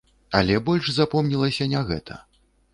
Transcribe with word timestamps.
Але 0.39 0.55
больш 0.69 0.89
запомнілася 0.95 1.71
не 1.77 1.85
гэта. 1.93 2.21